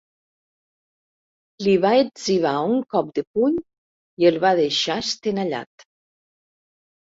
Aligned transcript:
Li 1.65 1.75
va 1.83 1.91
etzibar 2.05 2.53
un 2.69 2.73
cop 2.95 3.11
de 3.19 3.25
puny 3.35 3.59
i 4.25 4.29
el 4.31 4.41
va 4.47 4.55
deixar 4.61 4.97
estenallat. 5.05 5.87